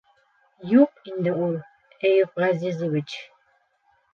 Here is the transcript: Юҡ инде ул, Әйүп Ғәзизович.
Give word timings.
Юҡ 0.69 1.03
инде 1.11 1.33
ул, 1.49 1.53
Әйүп 2.11 2.41
Ғәзизович. 2.45 3.19